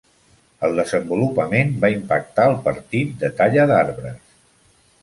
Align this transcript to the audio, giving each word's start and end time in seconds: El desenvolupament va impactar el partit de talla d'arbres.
El 0.67 0.71
desenvolupament 0.79 1.75
va 1.85 1.91
impactar 1.99 2.49
el 2.53 2.59
partit 2.69 3.13
de 3.23 3.33
talla 3.43 3.71
d'arbres. 3.75 4.21